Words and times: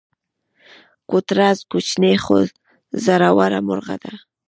کوتره 1.09 1.49
کوچنۍ 1.71 2.15
خو 2.23 2.35
زړوره 3.03 3.59
مرغه 3.67 3.95
ده. 4.03 4.13